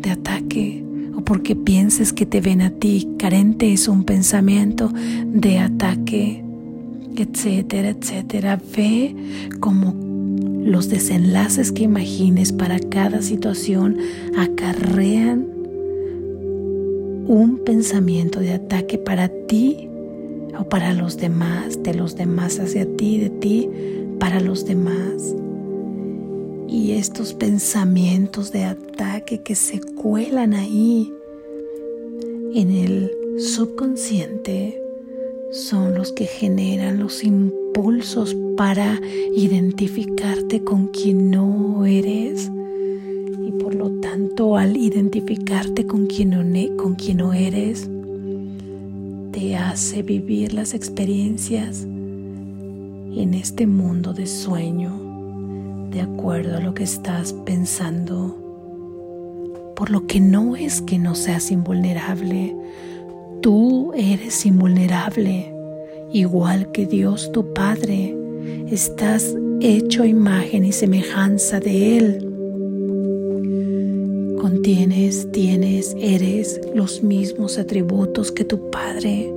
de 0.00 0.12
ataque. 0.12 0.84
O 1.16 1.22
porque 1.22 1.56
pienses 1.56 2.12
que 2.12 2.24
te 2.24 2.40
ven 2.40 2.62
a 2.62 2.70
ti 2.70 3.08
carente 3.18 3.72
es 3.72 3.88
un 3.88 4.04
pensamiento 4.04 4.92
de 5.26 5.58
ataque 5.58 6.44
etcétera, 7.16 7.90
etcétera. 7.90 8.60
Ve 8.76 9.14
como 9.60 9.94
los 10.64 10.88
desenlaces 10.88 11.72
que 11.72 11.84
imagines 11.84 12.52
para 12.52 12.78
cada 12.78 13.20
situación 13.22 13.98
acarrean 14.36 15.46
un 17.26 17.60
pensamiento 17.64 18.40
de 18.40 18.54
ataque 18.54 18.98
para 18.98 19.28
ti 19.46 19.88
o 20.58 20.64
para 20.68 20.92
los 20.92 21.16
demás, 21.16 21.82
de 21.82 21.94
los 21.94 22.16
demás 22.16 22.58
hacia 22.58 22.86
ti, 22.96 23.18
de 23.18 23.30
ti 23.30 23.70
para 24.18 24.40
los 24.40 24.64
demás. 24.64 25.34
Y 26.68 26.92
estos 26.92 27.34
pensamientos 27.34 28.52
de 28.52 28.64
ataque 28.64 29.42
que 29.42 29.54
se 29.54 29.80
cuelan 29.80 30.54
ahí 30.54 31.12
en 32.54 32.70
el 32.70 33.10
subconsciente 33.38 34.81
son 35.52 35.94
los 35.94 36.12
que 36.12 36.24
generan 36.24 36.98
los 36.98 37.22
impulsos 37.22 38.34
para 38.56 38.98
identificarte 39.36 40.64
con 40.64 40.88
quien 40.88 41.30
no 41.30 41.84
eres. 41.84 42.50
Y 43.46 43.52
por 43.62 43.74
lo 43.74 43.90
tanto, 44.00 44.56
al 44.56 44.76
identificarte 44.78 45.86
con 45.86 46.06
quien 46.06 46.30
no, 46.30 46.76
con 46.76 46.94
quien 46.94 47.18
no 47.18 47.34
eres, 47.34 47.88
te 49.30 49.56
hace 49.56 50.02
vivir 50.02 50.54
las 50.54 50.72
experiencias 50.72 51.82
en 51.82 53.34
este 53.34 53.66
mundo 53.66 54.14
de 54.14 54.26
sueño, 54.26 55.88
de 55.90 56.00
acuerdo 56.00 56.56
a 56.56 56.60
lo 56.60 56.72
que 56.72 56.84
estás 56.84 57.34
pensando. 57.44 58.38
Por 59.76 59.90
lo 59.90 60.06
que 60.06 60.18
no 60.20 60.56
es 60.56 60.80
que 60.80 60.98
no 60.98 61.14
seas 61.14 61.50
invulnerable, 61.50 62.56
Tú 63.42 63.92
eres 63.96 64.46
invulnerable, 64.46 65.52
igual 66.12 66.70
que 66.70 66.86
Dios 66.86 67.32
tu 67.32 67.52
Padre. 67.52 68.16
Estás 68.70 69.34
hecho 69.60 70.04
imagen 70.04 70.64
y 70.64 70.70
semejanza 70.70 71.58
de 71.58 71.98
Él. 71.98 72.28
Contienes, 74.40 75.26
tienes, 75.32 75.96
eres 75.98 76.60
los 76.72 77.02
mismos 77.02 77.58
atributos 77.58 78.30
que 78.30 78.44
tu 78.44 78.70
Padre. 78.70 79.34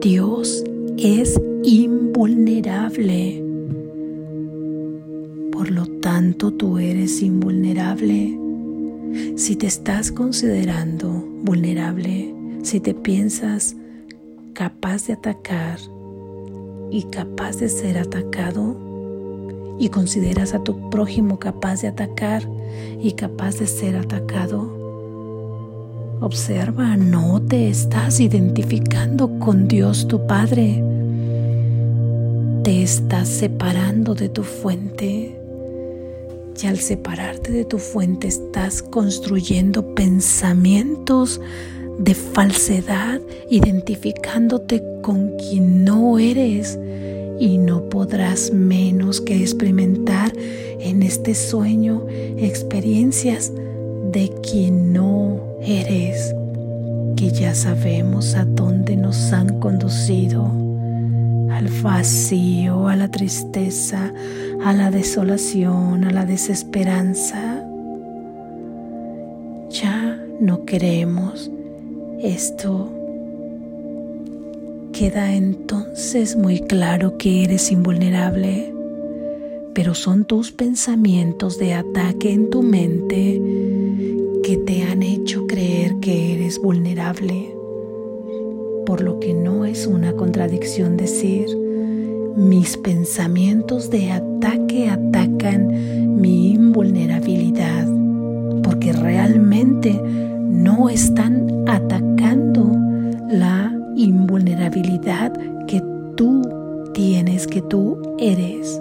Dios 0.00 0.64
es 0.96 1.38
invulnerable. 1.62 3.44
Por 5.52 5.70
lo 5.70 5.84
tanto, 6.00 6.54
tú 6.54 6.78
eres 6.78 7.20
invulnerable. 7.20 8.38
Si 9.36 9.56
te 9.56 9.66
estás 9.66 10.10
considerando 10.10 11.10
vulnerable, 11.42 12.35
si 12.66 12.80
te 12.80 12.94
piensas 12.94 13.76
capaz 14.52 15.06
de 15.06 15.12
atacar 15.12 15.78
y 16.90 17.04
capaz 17.04 17.58
de 17.58 17.68
ser 17.68 17.96
atacado, 17.96 18.76
y 19.78 19.90
consideras 19.90 20.52
a 20.52 20.64
tu 20.64 20.90
prójimo 20.90 21.38
capaz 21.38 21.82
de 21.82 21.88
atacar 21.88 22.42
y 23.00 23.12
capaz 23.12 23.58
de 23.58 23.68
ser 23.68 23.94
atacado, 23.94 24.68
observa, 26.20 26.96
no 26.96 27.40
te 27.42 27.68
estás 27.68 28.18
identificando 28.18 29.38
con 29.38 29.68
Dios 29.68 30.08
tu 30.08 30.26
Padre. 30.26 30.82
Te 32.64 32.82
estás 32.82 33.28
separando 33.28 34.14
de 34.14 34.28
tu 34.28 34.42
fuente. 34.42 35.38
Y 36.60 36.66
al 36.66 36.78
separarte 36.78 37.52
de 37.52 37.66
tu 37.66 37.78
fuente 37.78 38.28
estás 38.28 38.82
construyendo 38.82 39.94
pensamientos 39.94 41.38
de 41.98 42.14
falsedad, 42.14 43.20
identificándote 43.50 44.82
con 45.02 45.36
quien 45.36 45.84
no 45.84 46.18
eres 46.18 46.78
y 47.38 47.58
no 47.58 47.88
podrás 47.88 48.52
menos 48.52 49.20
que 49.20 49.40
experimentar 49.40 50.32
en 50.80 51.02
este 51.02 51.34
sueño 51.34 52.06
experiencias 52.36 53.52
de 54.12 54.30
quien 54.42 54.92
no 54.92 55.40
eres, 55.62 56.34
que 57.16 57.30
ya 57.30 57.54
sabemos 57.54 58.34
a 58.34 58.44
dónde 58.44 58.96
nos 58.96 59.32
han 59.32 59.58
conducido, 59.58 60.44
al 61.50 61.68
vacío, 61.82 62.88
a 62.88 62.96
la 62.96 63.08
tristeza, 63.10 64.12
a 64.64 64.72
la 64.72 64.90
desolación, 64.90 66.04
a 66.04 66.10
la 66.10 66.26
desesperanza. 66.26 67.62
Ya 69.70 70.22
no 70.40 70.64
queremos 70.64 71.50
esto, 72.22 72.88
queda 74.92 75.34
entonces 75.34 76.36
muy 76.36 76.60
claro 76.60 77.18
que 77.18 77.44
eres 77.44 77.70
invulnerable, 77.70 78.72
pero 79.74 79.94
son 79.94 80.24
tus 80.24 80.52
pensamientos 80.52 81.58
de 81.58 81.74
ataque 81.74 82.32
en 82.32 82.48
tu 82.48 82.62
mente 82.62 83.40
que 84.42 84.56
te 84.56 84.84
han 84.84 85.02
hecho 85.02 85.46
creer 85.46 85.96
que 86.00 86.34
eres 86.34 86.58
vulnerable, 86.58 87.54
por 88.86 89.02
lo 89.02 89.20
que 89.20 89.34
no 89.34 89.64
es 89.66 89.86
una 89.86 90.14
contradicción 90.14 90.96
decir, 90.96 91.46
mis 92.36 92.76
pensamientos 92.76 93.90
de 93.90 94.12
ataque 94.12 94.88
atacan 94.88 96.20
mi 96.20 96.52
invulnerabilidad, 96.52 97.86
porque 98.62 98.92
realmente 98.92 100.00
no 100.66 100.88
están 100.88 101.64
atacando 101.68 102.68
la 103.30 103.72
invulnerabilidad 103.94 105.32
que 105.68 105.80
tú 106.16 106.42
tienes, 106.92 107.46
que 107.46 107.62
tú 107.62 108.16
eres, 108.18 108.80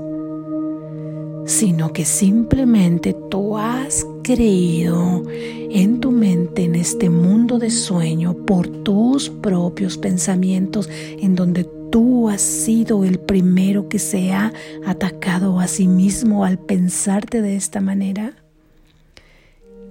sino 1.46 1.94
que 1.94 2.04
simplemente 2.04 3.16
tú 3.30 3.56
has 3.56 4.04
creído 4.24 5.22
en 5.30 6.00
tu 6.00 6.10
mente, 6.10 6.64
en 6.64 6.74
este 6.74 7.12
mundo 7.12 7.60
de 7.60 7.70
sueño, 7.70 8.34
por 8.34 8.68
tus 8.68 9.30
propios 9.30 10.00
pensamientos, 10.00 10.90
en 11.20 11.36
donde 11.36 11.70
tú 11.92 12.30
has 12.30 12.42
sido 12.42 13.04
el 13.04 13.20
primero 13.20 13.90
que 13.90 14.00
se 14.00 14.34
ha 14.34 14.52
atacado 14.88 15.60
a 15.60 15.68
sí 15.68 15.88
mismo 15.88 16.46
al 16.46 16.58
pensarte 16.58 17.44
de 17.44 17.56
esta 17.56 17.80
manera, 17.80 18.34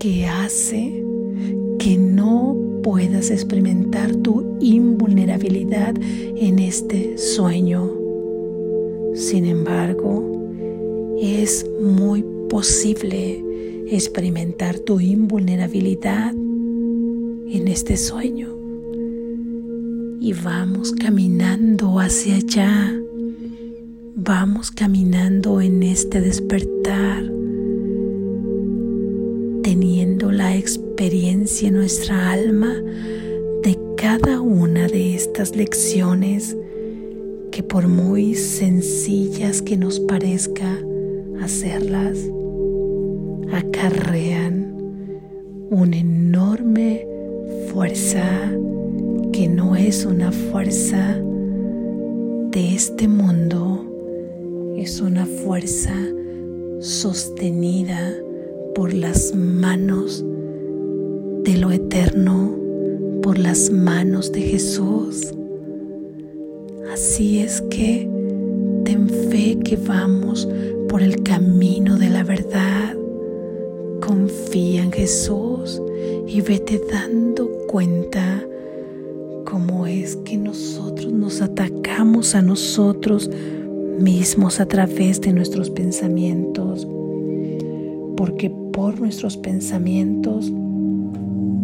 que 0.00 0.26
hace 0.26 1.04
que 1.84 1.98
no 1.98 2.56
puedas 2.82 3.30
experimentar 3.30 4.16
tu 4.16 4.56
invulnerabilidad 4.58 5.94
en 6.00 6.58
este 6.58 7.18
sueño. 7.18 7.92
Sin 9.12 9.44
embargo, 9.44 11.18
es 11.20 11.66
muy 11.82 12.24
posible 12.48 13.44
experimentar 13.90 14.78
tu 14.78 14.98
invulnerabilidad 14.98 16.32
en 16.32 17.68
este 17.68 17.98
sueño. 17.98 18.48
Y 20.20 20.32
vamos 20.32 20.92
caminando 20.92 22.00
hacia 22.00 22.36
allá. 22.36 22.98
Vamos 24.16 24.70
caminando 24.70 25.60
en 25.60 25.82
este 25.82 26.22
despertar, 26.22 27.24
teniendo 29.64 30.30
la 30.30 30.54
experiencia 30.54 31.68
en 31.68 31.74
nuestra 31.74 32.32
alma 32.32 32.74
de 33.62 33.78
cada 33.96 34.42
una 34.42 34.86
de 34.88 35.14
estas 35.14 35.56
lecciones 35.56 36.54
que 37.50 37.62
por 37.62 37.88
muy 37.88 38.34
sencillas 38.34 39.62
que 39.62 39.78
nos 39.78 40.00
parezca 40.00 40.78
hacerlas, 41.40 42.18
acarrean 43.54 44.76
una 45.70 45.96
enorme 45.96 47.06
fuerza 47.72 48.52
que 49.32 49.48
no 49.48 49.76
es 49.76 50.04
una 50.04 50.30
fuerza 50.30 51.18
de 52.50 52.74
este 52.74 53.08
mundo, 53.08 54.74
es 54.76 55.00
una 55.00 55.24
fuerza 55.24 55.94
sostenida 56.80 58.23
por 58.74 58.92
las 58.92 59.34
manos 59.34 60.24
de 61.44 61.56
lo 61.56 61.70
eterno, 61.70 62.56
por 63.22 63.38
las 63.38 63.70
manos 63.70 64.32
de 64.32 64.42
Jesús. 64.42 65.32
Así 66.92 67.40
es 67.40 67.60
que 67.70 68.08
ten 68.84 69.08
fe 69.08 69.58
que 69.64 69.76
vamos 69.76 70.48
por 70.88 71.02
el 71.02 71.22
camino 71.22 71.96
de 71.96 72.10
la 72.10 72.22
verdad 72.22 72.94
Confía 74.06 74.82
en 74.82 74.92
Jesús 74.92 75.80
y 76.28 76.42
vete 76.42 76.78
dando 76.92 77.48
cuenta 77.68 78.46
cómo 79.46 79.86
es 79.86 80.16
que 80.16 80.36
nosotros 80.36 81.10
nos 81.10 81.40
atacamos 81.40 82.34
a 82.34 82.42
nosotros 82.42 83.30
mismos 83.98 84.60
a 84.60 84.66
través 84.66 85.22
de 85.22 85.32
nuestros 85.32 85.70
pensamientos. 85.70 86.86
Porque 88.14 88.52
por 88.74 89.00
nuestros 89.00 89.38
pensamientos 89.38 90.52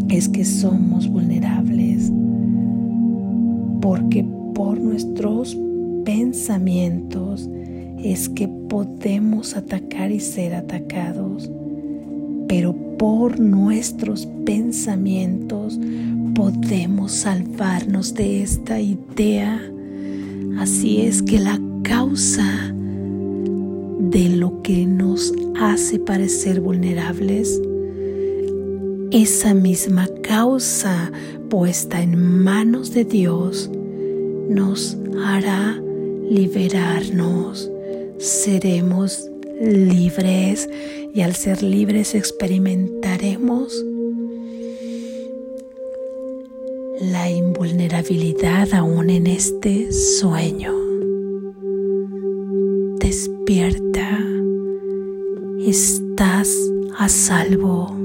es 0.09 0.29
que 0.29 0.45
somos 0.45 1.07
vulnerables. 1.09 2.11
Porque 3.83 4.25
por 4.55 4.81
nuestros 4.81 5.57
pensamientos 6.05 7.51
es 8.03 8.29
que 8.31 8.49
podemos 8.49 9.57
atacar 9.57 10.11
y 10.11 10.21
ser 10.21 10.55
atacados 10.55 11.51
pero 12.51 12.75
por 12.99 13.39
nuestros 13.39 14.27
pensamientos 14.45 15.79
podemos 16.35 17.13
salvarnos 17.13 18.13
de 18.15 18.43
esta 18.43 18.81
idea. 18.81 19.63
Así 20.59 21.03
es 21.03 21.23
que 21.23 21.39
la 21.39 21.61
causa 21.85 22.70
de 24.01 24.31
lo 24.31 24.63
que 24.63 24.87
nos 24.87 25.33
hace 25.61 25.99
parecer 25.99 26.61
vulnerables, 26.61 27.61
esa 29.11 29.55
misma 29.55 30.09
causa 30.23 31.13
puesta 31.51 32.01
en 32.01 32.43
manos 32.43 32.95
de 32.95 33.05
Dios, 33.05 33.71
nos 34.49 34.97
hará 35.23 35.81
liberarnos. 36.31 37.71
Seremos 38.19 39.29
libres 39.61 40.69
y 41.13 41.21
al 41.21 41.35
ser 41.35 41.63
libres 41.63 42.15
experimentaremos 42.15 43.85
la 47.01 47.31
invulnerabilidad 47.31 48.73
aún 48.75 49.11
en 49.11 49.27
este 49.27 49.91
sueño. 49.93 50.80
Estás 55.67 56.57
a 56.97 57.09
salvo. 57.09 58.00